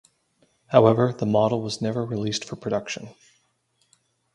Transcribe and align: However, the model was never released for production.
However, 0.69 1.13
the 1.13 1.27
model 1.27 1.61
was 1.61 1.79
never 1.79 2.03
released 2.03 2.43
for 2.43 2.55
production. 2.55 3.09